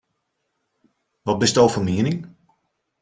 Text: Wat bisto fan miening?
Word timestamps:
Wat 1.25 1.39
bisto 1.41 1.61
fan 1.73 1.85
miening? 1.87 2.19